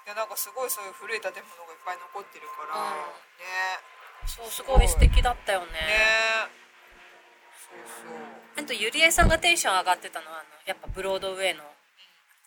[0.07, 3.19] いやなんかすごいそういう古い建物がいっぱい残ってるから、うん。
[3.43, 5.73] ねそうすごい素敵だったよね。
[5.73, 5.79] ね。
[7.59, 7.79] そう
[8.57, 8.65] そう。
[8.65, 11.63] あとゆりえさんがテンション上がってたのはあのやっぱブロードウェイの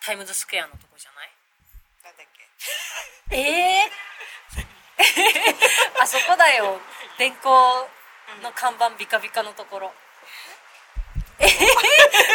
[0.03, 1.31] タイムズスクエアのとこじゃない？
[2.03, 2.27] なんだっ
[3.29, 3.35] け？
[3.37, 3.91] ええ
[6.01, 6.79] あそこだよ。
[7.17, 7.51] 電光
[8.43, 9.93] の看板ビカビカのところ。
[11.39, 11.49] えー、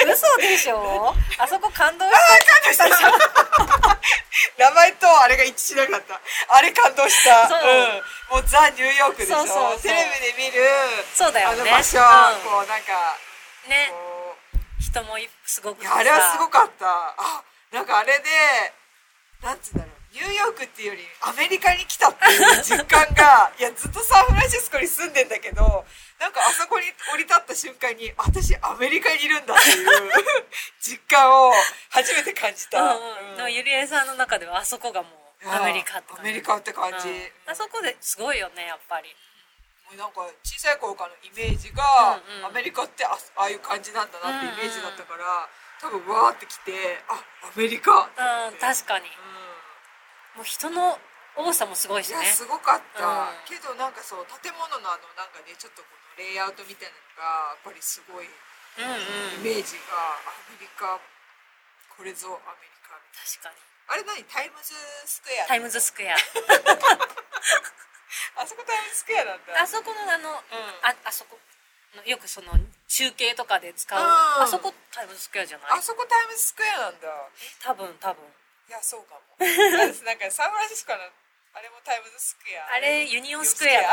[0.06, 1.14] 嘘でしょ？
[1.38, 2.86] あそこ感動した。
[2.88, 3.08] でしょ
[4.58, 6.20] 名前とあれが一致しなかった。
[6.54, 7.48] あれ感動した。
[7.48, 7.58] そう。
[7.58, 9.36] うん、もうザ・ニューヨークでしょ。
[9.38, 9.82] そうそうそう。
[9.82, 9.94] テレ
[10.38, 10.62] ビで見る。
[11.14, 11.62] そうだよね。
[11.62, 12.04] あの場所、うん。
[12.50, 13.18] こうなんか。
[13.68, 13.90] ね。
[13.90, 14.36] こ
[14.78, 16.86] 人もいすごくあれはすごくかった。
[16.86, 17.42] あ
[17.72, 18.24] なんかあれで
[19.42, 25.84] なんつうんだろうニューヨークっていうよりアメリカに来たっていう実感がいやずっとサンフランシスコに住んでんだけど
[26.16, 29.86] なんかあそこに降り立った瞬間に私アメリカにいるんだっていう
[30.80, 31.52] 実感を
[31.92, 36.20] 初めて感じた、うんうん、ゆりえさんの中ではあそこがもうアメリカって感じ。
[36.20, 37.52] アメリカって感じ、うん。
[37.52, 39.12] あそこですごいよねやっぱり。
[39.86, 41.84] もうなんか小さい頃からのイメージが、
[42.16, 42.46] うんうん。
[42.46, 45.46] アメリカってあああいう感じなんだなってイメージだったから、
[45.78, 46.72] 多分わーって来て
[47.06, 49.06] あアメリカってうん確かに。
[49.06, 49.45] う
[50.36, 50.98] もう人の
[51.36, 52.20] 多さもすごいしね。
[52.20, 53.48] んいやすごかった、うん。
[53.48, 59.44] けどなんかそう建物のあのなんかねちょっとこのレイアウトみたいなのがやっぱりすごいイうんうん。
[59.44, 59.96] メージが
[60.28, 61.00] アメリカ
[61.96, 63.56] これぞアメリカみたい確かに。
[63.56, 64.24] なあれ何？
[64.28, 64.72] タイムズ
[65.08, 65.46] スクエア？
[65.46, 66.16] タイムズスクエア。
[68.36, 69.56] あそこタイムズスクエアなんだ。
[69.62, 70.42] あそこのあの、ん。
[70.84, 71.38] ああそこ。
[71.96, 72.52] のよくその
[72.88, 74.06] 中継とかで使ううん。
[74.42, 75.78] あそこタイムズスクエアじゃない？
[75.78, 77.08] あそこタイムズスクエアなんだ。
[77.62, 78.20] 多分多分
[78.68, 79.20] いやそうかも。
[79.38, 80.98] 私なんかサンフランシスコの
[81.54, 82.66] あれもタイムズスクエア。
[82.74, 83.82] あれユニオンスクエア。
[83.82, 83.92] だ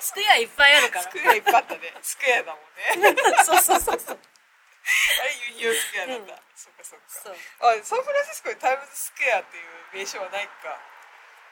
[0.00, 1.02] スクエアいっぱいあるから。
[1.02, 1.94] スクエアいっぱいあったね。
[2.00, 3.22] スクエアだもんね。
[3.44, 4.18] そうそうそうそう。
[4.18, 6.40] あれユニオンスクエアなんだ、うん。
[6.54, 7.04] そっかそっか。
[7.08, 7.36] そう。
[7.60, 10.80] あサンフランシスコにタイムズスクエアっていう名称はないか。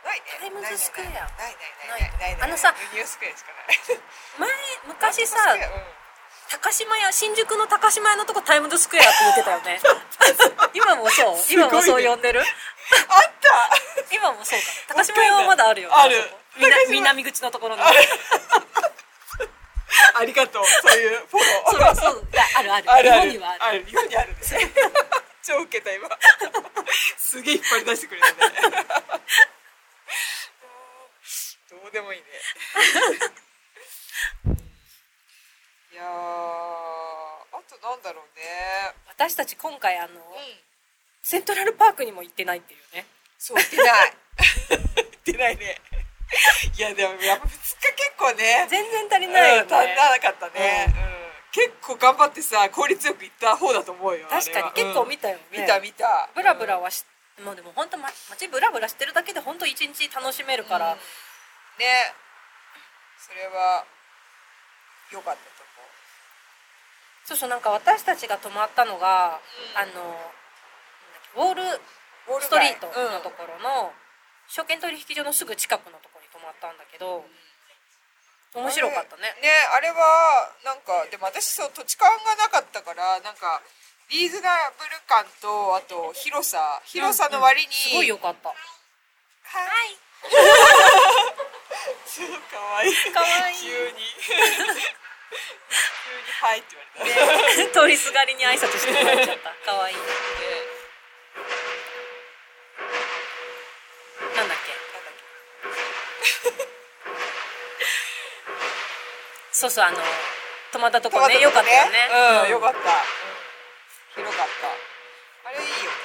[0.04, 0.26] ないね。
[0.38, 1.08] タイムズスクエア。
[1.08, 1.48] ないないないな
[1.88, 2.42] ないいないないない。
[2.42, 4.00] あのさユニオンスクエアしかない。
[4.38, 4.50] 前
[4.84, 6.01] 昔さタイムズスクエアうん
[6.52, 9.80] 高島屋新宿の高島屋のとこタイムズスクエアって言ってたよね。
[10.76, 11.34] 今もそう？
[11.36, 11.42] ね。
[11.50, 12.40] 今もそう呼んでる？
[12.40, 12.46] あっ
[13.40, 13.70] た。
[14.14, 15.04] 今もそうかな。
[15.04, 15.94] 高島屋はまだあるよね。
[15.96, 16.30] ある。
[16.90, 17.82] 南口のところの。
[20.14, 20.64] ありがとう。
[20.66, 21.94] そういうフォロー。
[21.94, 22.28] そうそう。
[22.56, 22.90] あるある。
[22.90, 23.30] あるある。
[23.30, 23.64] 日本にはある。
[23.64, 23.84] ある。
[23.86, 24.54] 日本にあるんです。
[24.54, 24.60] よ
[25.42, 26.08] 超ウケた今。
[27.16, 28.36] すげえ引っ張り出してくれたね。
[31.70, 32.26] どうでもいいね
[35.92, 38.96] いやーあとなんだろうね。
[39.08, 40.16] 私たち今回あの、うん。
[41.20, 43.04] セントラルパークにも行ってないっていうね。
[43.36, 44.12] そう行ってない。
[44.96, 45.76] 行ってないね。
[46.78, 48.66] いやでもやっぱ2日結構ね。
[48.70, 56.30] 全然足りないよね、うん足らなかったね、うん結構頑張ってさ効率よく行った方だと思うよ確かに結構見たよね、見た見た。
[56.34, 57.04] ブラブラはし、
[57.44, 60.98] もうでも本当ま街ブラブラしてるだけで本当一日楽しめるから、うん。
[61.78, 62.14] ね。
[63.18, 63.84] それは
[65.10, 65.71] 良かったと思
[67.24, 69.38] そうそうなんか私たちが泊まったのが、
[69.74, 70.12] あのなん。
[70.12, 70.18] だ
[71.18, 73.92] っけウォールウォールストリート街のところの
[74.48, 77.24] 証券取引所のすぐ近くのところに泊まったんだけど
[78.54, 79.22] 面白かったね。
[79.40, 83.62] ねあれはなんかでも私そう土地勘がなかったからなんか
[84.10, 88.50] リーズナブル感とあと広さ広さの割に、すごい良かった。
[88.50, 89.96] はい。
[92.04, 92.20] 超
[92.54, 92.94] かわいい。
[93.10, 93.56] かわいい。
[93.56, 93.96] 急に
[96.04, 99.50] 急に「はい」って言われた、ね、ね通りすがりに挨拶してもらっちゃった。
[99.64, 99.92] かわい。
[99.92, 99.96] い
[104.36, 104.72] なんだっけ？
[109.52, 109.98] そうそうあの
[110.72, 111.40] 泊まったとけこね。
[111.40, 112.08] 良かったよね。
[112.44, 115.48] うん、よかった、うん、広かった。
[115.48, 115.96] あれいいよね。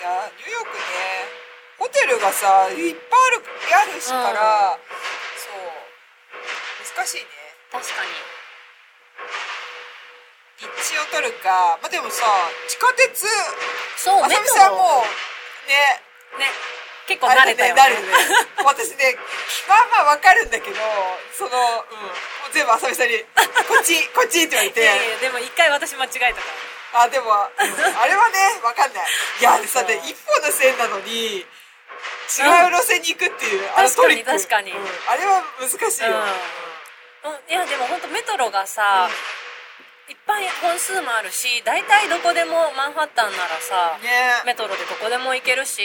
[0.00, 0.82] いやニューヨークね
[1.78, 3.42] ホテルがさいっぱいある
[3.72, 4.78] あるしから、
[5.36, 5.54] そう。
[6.96, 7.28] 難しいね
[7.72, 8.10] 確かに。
[10.58, 12.26] 立地を取るかまあでもさ
[12.66, 13.22] 地下鉄
[13.96, 15.06] そうメトあさも
[15.70, 16.02] ね
[16.38, 16.50] ね
[17.06, 17.82] 結構慣れたよね。
[17.82, 17.88] ね
[18.66, 19.16] 私ね
[19.68, 20.76] まあまあわかるんだけど
[21.32, 22.10] そのうんも
[22.50, 23.22] う全部あさみさんに
[23.70, 24.82] 「こっち こっち」って言われて。
[24.82, 26.42] いやいやでも一回私間違えたか
[26.94, 27.02] ら。
[27.04, 29.06] あでも、うんあれはねわかんない。
[29.40, 29.88] いやでさそう。
[29.88, 31.46] で一本の線なのに違う
[32.72, 34.30] 路線に行くっていう、あのトリック。
[34.30, 34.72] 確かに。
[34.72, 36.67] うんあれは難しいよ、うん
[37.24, 39.08] うんいやでも本当メトロがさ、
[40.08, 44.40] いっぱい本数もあるし大体どこでもマンハッタンならさ、ね。
[44.46, 45.82] メトロでどこでも行けるし、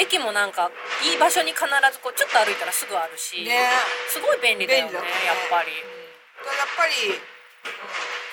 [0.00, 0.70] 駅もなんか
[1.04, 3.68] いい場所に必ずこうちょっと歩いたらすぐあるし、ね。
[4.08, 4.98] すごい便利だよねね。
[5.26, 6.48] やっぱり、うん。
[6.56, 7.20] やっぱり、うん。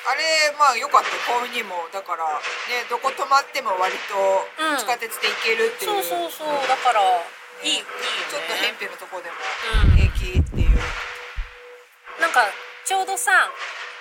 [0.02, 1.12] あれまあ良かった。
[1.28, 2.24] コンビニもだから
[2.72, 4.16] ねどこ泊まっても割と
[4.64, 4.78] うん。
[4.80, 6.48] 地下鉄で行けるっていう、そうそうそう。
[6.72, 7.04] だから
[7.64, 9.36] いいいいちょっと辺鄙なとこでも
[9.92, 10.00] うん。
[10.00, 10.80] 平気っていう、
[12.22, 12.46] なんか
[12.86, 13.32] ちょうどさ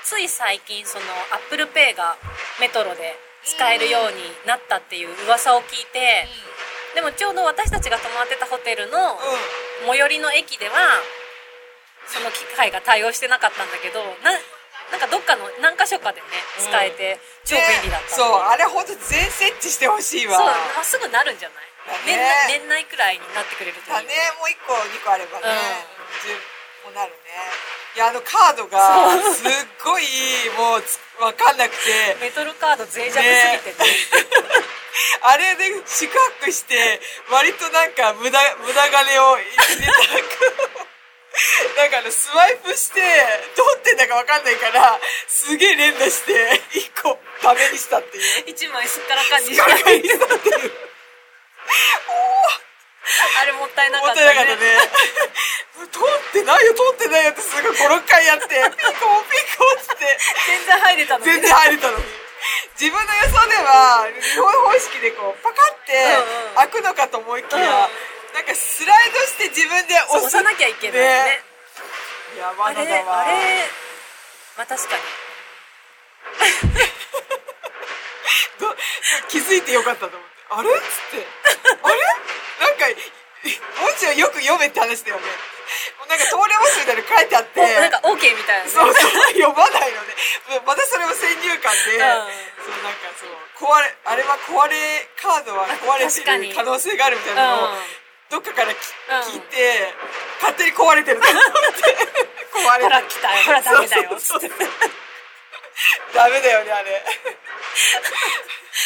[0.05, 2.17] つい最近その Apple Pay が
[2.61, 6.29] メトロで使えるようになったっていう噂を聞いて、
[6.95, 9.17] でもちょうど私たちが泊まってたホテルの
[9.89, 11.01] 最寄りの駅では
[12.05, 14.37] その機械が対応してなかったんだけどな
[14.93, 16.27] なんかどっかの何箇所かでね
[16.59, 20.37] 使えて超便利だったっていそうあれ本当全設置してほしいわ。
[20.37, 22.21] そうまっすぐなるんじゃない、だね。
[22.61, 23.89] 年内年内くらいになってくれるといい。
[23.89, 26.29] よだねもう1個2個あればね、うん。
[26.29, 26.37] 十
[26.85, 28.79] もなるねいやあのカードが
[29.35, 29.51] すっ
[29.83, 30.05] ごい
[30.55, 32.17] もうつ分かんなくて。
[32.21, 33.27] メトロカード脆弱すぎて
[33.83, 33.91] ね。
[35.23, 37.01] あれで宿泊して
[37.31, 39.63] 割となんか無駄無駄金を入れた
[41.77, 43.01] なんかあのスワイプして
[43.57, 44.99] どうってんだか分かんないから
[45.29, 48.23] すげえ連打して1個ダメにしたっていう。
[48.51, 50.11] 一枚すっからかんにしガたっていう
[53.41, 54.79] あれもったいなか思ったてなかったね。
[55.91, 58.47] 通ってないよ通ってないよってすごい56回やって。
[58.49, 58.77] ピコピ
[59.57, 60.19] コっつって。
[60.47, 61.25] 全然入れたのに。
[61.25, 62.05] 全然入れたのに。
[62.79, 66.55] 自分の予想では日本方式でこうパカってうんうん。
[66.55, 67.65] 開くのかと思いきや、うん。
[68.35, 71.43] なんかスライドして自分で押さなきゃいけないね。
[72.37, 73.21] いやあまだれだわ。
[73.21, 73.69] あれ
[74.57, 75.03] まあ確かに。
[78.61, 78.77] ど
[79.29, 80.31] 気づいてよかったと思って。
[80.51, 80.71] あれ？
[80.71, 81.27] っつって。
[81.83, 81.97] あれ？
[82.61, 82.85] なんか
[83.43, 85.25] 文字をよく読めって話だよね。
[86.09, 87.61] なんか通れますみたいなの書いてあって。
[87.61, 88.71] おなんか OK みたいなね。
[88.71, 90.13] そうそう読まないのね。
[90.67, 92.29] またそれも先入観で、うん。
[92.61, 94.77] そうなんかそう壊れあれは壊れ
[95.17, 99.35] カードは壊れてる可能性があるみたいなのを、うんどっかからき、うん。
[99.35, 99.91] 聞いて
[100.39, 102.31] 勝手に壊れてると思って。
[102.55, 104.11] 壊れほら来たほらダメだよ。
[104.21, 104.69] そうそうそう
[106.15, 107.05] ダメだよねあれ。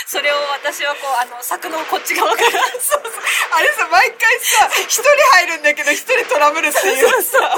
[0.07, 2.51] それを私はこうあの柵のこっち側から。
[2.81, 3.13] そうそう。
[3.53, 5.03] あれさ毎回さ一人
[5.33, 7.55] 入るんだけど一人トラブルっていうさ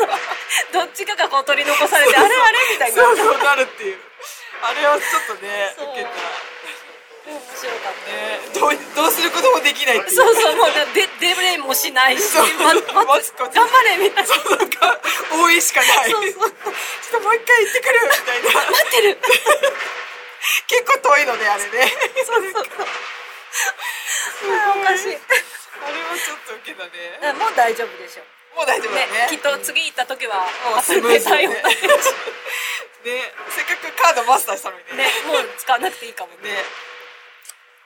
[0.72, 3.02] どっちかがこう取り残されてあれあれみたいな。
[3.02, 4.00] そうそうなるっていう。
[4.62, 6.10] あれはちょっとね受けた。
[7.26, 8.10] 面白かった。
[8.12, 8.40] ね。
[8.54, 10.16] どうどうすることもできないっていう。
[10.16, 11.25] そうそうもう出
[11.76, 13.20] しないしまま頑張
[13.84, 14.32] れみたいな。
[14.32, 14.98] そうなんか
[15.44, 16.48] 応援しかないそうそう。
[16.48, 18.48] ちょっともう一回行ってくるみたいな。
[18.64, 19.20] 待ってる。
[20.66, 21.92] 結構遠いのねあれね。
[22.24, 22.64] そうそうそう。
[24.80, 25.16] おかしい。
[25.16, 27.32] あれはちょっと受けたね。
[27.36, 28.24] もう大丈夫でしょ
[28.56, 29.28] もう大丈夫だね。
[29.28, 31.46] ねきっと次行った時はもうスムーズね。
[31.46, 31.60] ね。
[33.52, 35.04] せっかくカードマスターしたのにね。
[35.04, 36.50] ねもう使わなくていいかもね。
[36.50, 36.64] ね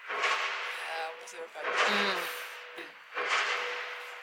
[0.09, 2.41] あー面白かった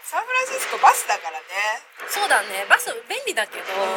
[0.08, 1.84] サンフランシスコバスだからね。
[2.08, 2.64] そうだね。
[2.72, 3.92] バス便利だけど、うん。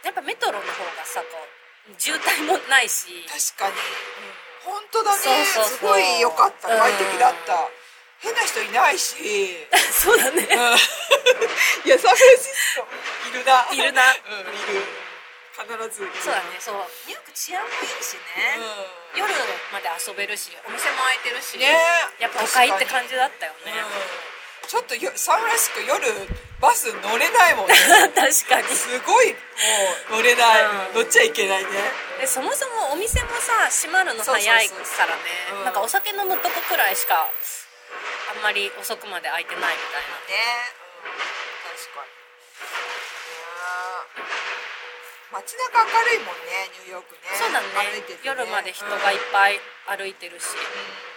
[0.00, 3.28] やっぱメトロの方がさこう渋滞もないし。
[3.28, 3.76] 確かに、
[4.64, 5.44] 本当だね。
[5.44, 6.72] すごい良かった。
[6.72, 6.80] うん。
[6.80, 7.68] 快適だった、
[8.24, 9.68] 変な人いないし。
[9.92, 10.40] そうだね。
[10.40, 10.76] うん。
[11.84, 12.88] いやサンフランシスコ。
[13.28, 13.68] いるな。
[13.68, 14.08] いるな。
[14.08, 15.02] うんいる。
[15.92, 16.56] ずそうだね。
[16.58, 16.80] そう。
[17.06, 18.56] ニューヨーク治安もいいしね、
[19.14, 19.28] う夜
[19.70, 21.68] まで遊べるしお店も開いてるし、ね。
[22.18, 24.31] やっぱ都会って感じだったよね、ん
[24.68, 26.00] ちょっとよサンフランシスコ夜
[26.62, 27.74] バス乗れないもんね。
[28.14, 28.68] 確かに。
[28.70, 29.36] すごいも
[30.14, 30.94] う乗れない、うん。
[30.94, 31.70] 乗っちゃいけないね。
[32.20, 34.74] でそもそもお店もさ閉まるの早いか
[35.06, 35.22] らね。
[35.52, 35.64] うん。
[35.64, 37.28] なんかお酒飲むとこくらいしか
[38.30, 40.08] あんまり遅くまで開いてないみたいな。
[40.08, 41.12] ね、うん、
[41.76, 42.08] 確かに。
[42.08, 42.22] ね
[45.32, 47.20] 街中明るいもんねニューヨークね。
[47.38, 47.66] そうだね。
[47.66, 48.18] ね。
[48.22, 51.11] 夜まで人がいっぱい歩いてるし、うん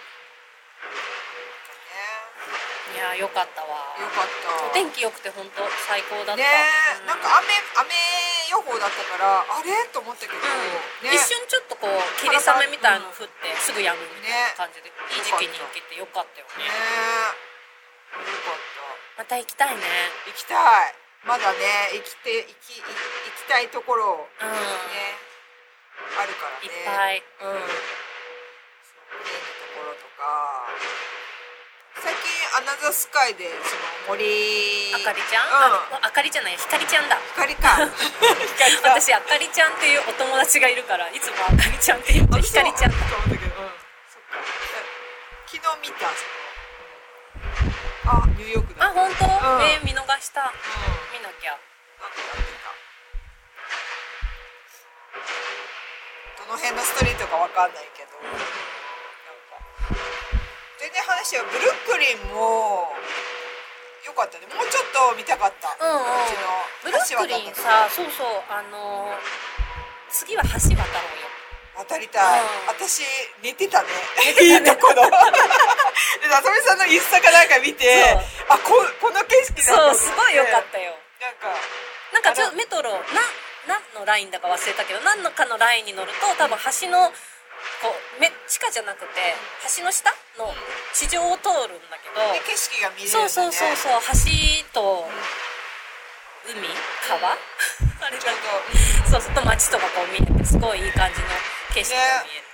[2.96, 3.92] いやよかったわ。
[4.00, 4.72] ねよかった。
[4.72, 6.48] お天気良くて本当最高だった、ね
[7.04, 7.52] うなんか雨
[7.84, 7.92] 雨
[8.48, 9.84] 予報だったからあれ？
[9.92, 11.14] と思ったけど、ねうん。
[11.14, 11.92] 一瞬ちょっとこう
[12.24, 12.40] 霧雨
[12.72, 16.64] みたいの降ってすぐ止むみたいな感じで、いい時期に行けてよかったよね。
[16.64, 16.72] ね
[18.24, 19.28] よかった。
[19.28, 19.84] また行きたいね。
[20.24, 20.56] 行きた
[20.88, 20.96] い。
[21.28, 24.56] まだね行きて行き行きたいところうん、ね
[26.16, 27.20] あるからいっねぱい。
[27.44, 27.74] うんそ
[28.94, 30.70] う見えるところとか
[32.06, 33.74] 最近アナザースカイでそ
[34.14, 35.98] の森あかりちゃん、うん。
[35.98, 37.18] ああかりちゃんないひかりちゃんだ。
[37.34, 37.90] 光か光
[38.78, 38.94] か。
[38.94, 42.96] 私あかりちゃんっていうお友達がいるからいつもあかりちゃんって言ってひかりちゃんだ。
[43.10, 43.74] と思ったけどうん。
[44.06, 44.38] そっか。
[45.50, 46.06] 昨日見た
[48.06, 49.66] あニューヨークだあ本当、うん。
[49.66, 50.46] えー見逃した。
[50.46, 50.54] うん。
[51.10, 51.58] 見なきゃ。
[51.58, 52.70] なんかやってた。
[56.46, 58.05] どの辺のストリートかわかんないけど、
[61.34, 62.86] なんか全然話はブルックリンも
[64.06, 64.46] よかったね。
[64.54, 66.06] もうちょっと見たかった、うんうん。
[66.86, 69.18] ブルックリンさそうそうあのー
[70.06, 71.26] 次は橋渡ろうよ。
[71.82, 72.78] 渡りたい、うん。
[72.78, 73.02] 私
[73.42, 73.88] 寝てたね。
[74.22, 74.54] 寝てたね。
[74.54, 75.02] いいところ。
[75.02, 75.10] で
[76.30, 78.14] 夏美さんのインスタかなんか見て
[78.48, 80.94] あここの景色そうすごい良かったよ。
[81.18, 81.50] なんか
[82.14, 83.18] なんかちょっとメトロな
[83.66, 87.10] 何のラインだか忘れたけど何のかのラインに乗ると多分橋の
[87.82, 89.36] こうめ地下じゃなくて
[89.76, 90.52] 橋の下の
[90.94, 95.08] 地上を通るんだけどで景色が見れるんだ、ね、そうそうそうそう橋と
[96.46, 96.68] 海
[97.08, 97.18] 川？
[98.06, 101.26] あれだどそうそうと街とかこう見えてすごいいい感じの
[101.74, 102.44] 景色が見える、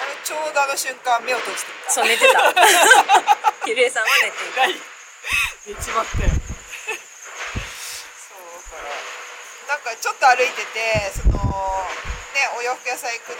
[0.00, 1.90] あのちょうどあの瞬間目を閉じていた。
[1.90, 2.48] そう寝てた。
[3.68, 4.60] ゆりえさんは寝ていた。
[4.62, 4.80] ない。
[5.66, 6.30] 寝ちまったよ。
[8.16, 8.40] そう
[9.68, 11.38] だからなんかちょっと歩いててその
[12.34, 13.38] ねお洋服屋さん行く時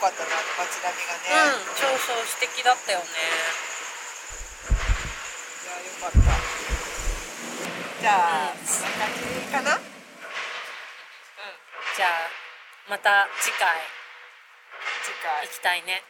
[0.00, 3.04] かったな街並みがね、うん、うん、そうそう素敵だったよね。
[5.60, 6.18] いや良かった。
[8.00, 9.76] じゃあ、うんそんな感じかな？
[9.76, 9.84] うん。
[11.96, 12.10] じゃあ
[12.88, 13.68] また次回。
[15.04, 15.44] 次回。
[15.46, 16.02] 行きたいね。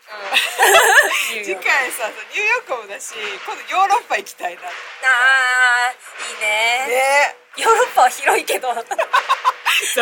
[1.35, 4.63] ニュー次回さニューヨークもだし今度ヨーロッパ行きたいな。
[4.63, 6.87] あーいいね。
[6.87, 7.35] ね。
[7.59, 8.71] ヨーロッパは広いけど。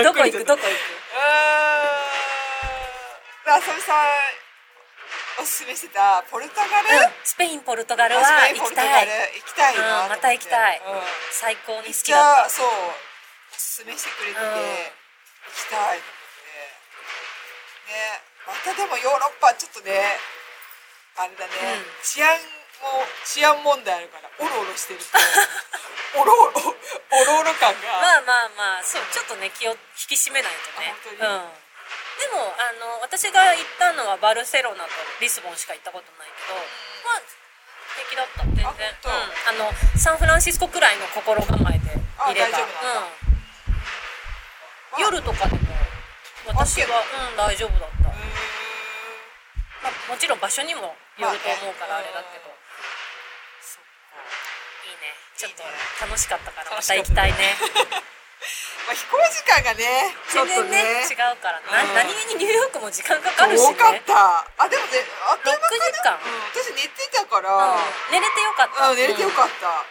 [0.04, 0.44] どこ行く？
[0.44, 0.68] どこ行く？
[0.68, 1.97] うーん
[3.48, 3.96] あさみさん
[5.40, 7.12] おすすめしてたポルトガル、うん。
[7.24, 8.20] スペインポルトガルは
[8.52, 9.08] 行きたい。
[9.38, 10.82] 行きたいなうんまた行きたい。
[10.84, 11.00] うん。
[11.32, 12.50] 最高に好じきだった。
[12.50, 14.52] そうおすすめしてくれてて、うん。
[14.52, 14.60] 行
[15.54, 16.28] きたいと思っ
[17.86, 17.94] て。
[17.94, 20.18] ねまたでもヨーロッパちょっとね
[21.16, 21.86] あれだね、うん。
[22.02, 22.36] 治安
[22.82, 25.06] も治安問題あるからオロオロしてると
[26.20, 26.74] オロオロオ
[27.24, 30.90] ロオロ感が、まあまあまあそうちょっとね気を引き締めないとね。
[30.90, 31.32] あ本当に？
[31.32, 31.67] うん
[32.18, 34.90] でもあの私が行ったのはバルセロナと
[35.22, 36.58] リスボンしか行ったことないけど、
[37.06, 37.22] まあ
[37.94, 38.66] 平気だった全然。
[38.66, 38.74] うん、
[39.62, 42.58] あのサンフランシスコくらいの心構えでいれば。
[44.98, 45.62] うん、夜とかでも
[46.46, 52.50] 私はうん大丈夫だった、まあ、もちろん場所にもよると思うからまあれだけど、
[54.90, 55.14] いいね。
[55.36, 55.62] ちょっと
[56.02, 57.54] 楽しかったからまた行きたいね
[58.88, 59.84] まあ、飛行時間がね
[60.32, 60.80] ちょ全っとね。
[60.80, 61.12] 然ね。
[61.12, 62.08] 違うからな、うん。
[62.08, 64.48] 何気にニューヨークも時間かかるし多かっねた。
[64.56, 66.16] あでもねあっという間か6時間。
[66.16, 68.16] な、うん、私寝てたから、うん。
[68.16, 68.88] 寝れてよかった。
[68.88, 69.84] うん、寝れてよっかった、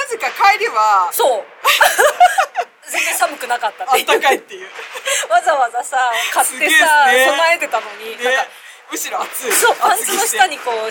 [0.00, 1.44] なぜか帰りはそう。
[2.88, 4.70] 全然寒くなかったっあったかいっていう。
[5.28, 7.26] わざわざさ買ってさ、ね。
[7.26, 8.36] 備えてたのに、なんね。
[8.36, 8.46] か
[8.90, 9.52] むしろ暑い。
[9.52, 10.90] そうパンツの下ににこう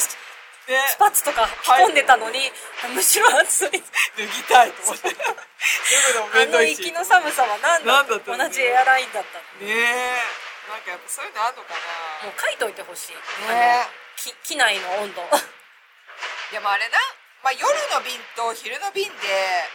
[0.67, 2.51] スねパッツとか着込んでたのに、
[2.93, 3.71] むしろ暑い。
[3.71, 3.79] 脱
[4.19, 5.15] ぎたいと思って。
[5.15, 9.67] あの行きの寒さは何だ何だ同じエアラインだったの？
[9.67, 10.47] ねえ。
[10.67, 11.73] なんかやっぱそういうのあんのか
[12.23, 13.15] もう書いといてほしい、
[13.47, 15.21] なねあのき機内の温度。
[15.31, 16.99] え でもあれな、
[17.43, 19.69] まあ、夜の便と昼の便で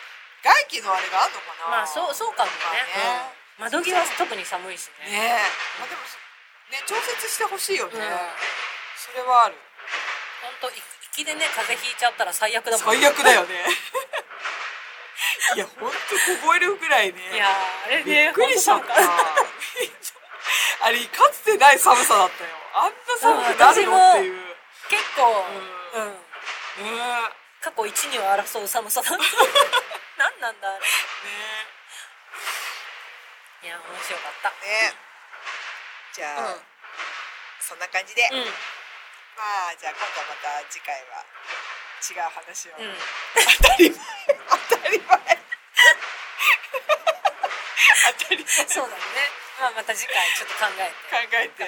[0.44, 1.68] 外気のあれがあんのかな。
[1.68, 3.34] まあそうそうかもね,、まあね。
[3.56, 5.10] うん、窓際特に寒いしね。
[5.10, 5.80] ねえ。
[5.80, 6.02] まあでも
[6.68, 8.30] ね調節してほしいよね、うん。
[8.96, 9.56] それはある
[10.42, 10.74] 本当行
[11.14, 13.54] きでね風邪ひいちゃったら最悪だもん最悪だよね。
[15.54, 15.96] いや本当
[16.46, 17.30] 凍えるぐらいね。
[17.32, 17.50] いやー
[17.86, 18.94] あれびねっくりしちゃった。
[18.94, 18.98] あ
[20.90, 22.50] れかつてない寒さだったよ。
[22.74, 24.56] あんな寒くなるのっていう。
[24.88, 25.46] 結構
[25.94, 26.16] ううん、ね
[27.60, 29.22] 過去一二を争う寒さだった。
[30.18, 30.78] 何なんだあれ。
[30.80, 30.84] ね
[33.62, 34.50] いや面白かった。
[34.66, 34.92] ね
[36.12, 36.62] じゃあ、うん。
[37.60, 38.52] そんな感じで、うん
[39.36, 41.24] まあじゃあ今度はまた次回は
[42.02, 42.94] 違う話を、うん。
[43.62, 43.98] 当たり前。
[44.50, 45.18] 当たり前。
[48.18, 48.66] 当たり前。
[48.68, 49.02] そうだね。
[49.60, 50.94] まあまた次回ちょっと考えて。
[51.08, 51.64] 考えて。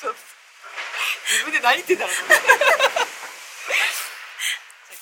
[0.00, 0.18] ちょっと
[1.30, 2.48] 自分で何言ってんだろうと思って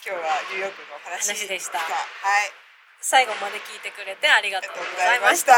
[0.05, 1.79] じゃあ今日はニューヨークのお話話でした。
[1.79, 2.53] はい。
[3.01, 5.55] 最後まで聞いてくれてありがとうございました